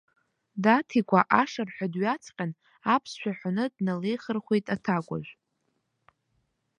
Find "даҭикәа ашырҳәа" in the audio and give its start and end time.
0.63-1.87